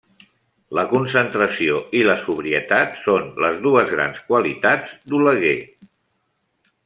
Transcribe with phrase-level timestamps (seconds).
[0.77, 5.55] La concentració i la sobrietat són les dues grans qualitats d'Oleguer.